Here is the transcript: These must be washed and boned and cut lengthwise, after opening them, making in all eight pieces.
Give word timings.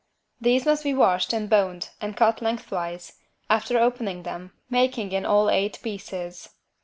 These 0.41 0.65
must 0.65 0.83
be 0.83 0.95
washed 0.95 1.31
and 1.31 1.47
boned 1.47 1.89
and 2.01 2.17
cut 2.17 2.41
lengthwise, 2.41 3.19
after 3.51 3.77
opening 3.77 4.23
them, 4.23 4.51
making 4.67 5.11
in 5.11 5.27
all 5.27 5.47
eight 5.47 5.77
pieces. 5.83 6.49